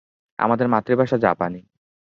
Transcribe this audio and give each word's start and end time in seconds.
আমাদের 0.39 0.67
মাতৃভাষা 0.67 1.17
জাপানী। 1.17 1.61